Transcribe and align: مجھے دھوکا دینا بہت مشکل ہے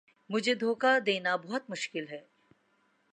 مجھے 0.29 0.53
دھوکا 0.55 0.97
دینا 1.05 1.35
بہت 1.35 1.69
مشکل 1.69 2.05
ہے 2.11 2.21